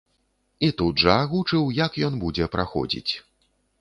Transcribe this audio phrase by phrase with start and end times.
[0.67, 3.13] І тут жа агучыў, як ён будзе праходзіць.